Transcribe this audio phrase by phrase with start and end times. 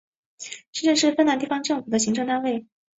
[0.71, 2.65] 市镇是芬兰地方政府的行政单位。